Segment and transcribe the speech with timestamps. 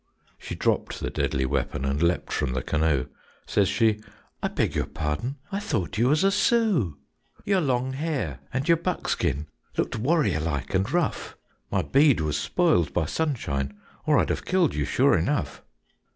[0.39, 3.05] She dropped the deadly weapon And leaped from the canoe.
[3.45, 4.01] Says she,
[4.41, 6.97] "I beg your pardon; I thought you was a Sioux.
[7.45, 9.45] Your long hair and your buckskin
[9.77, 11.37] Looked warrior like and rough;
[11.69, 13.77] My bead was spoiled by sunshine,
[14.07, 15.61] Or I'd have killed you sure enough."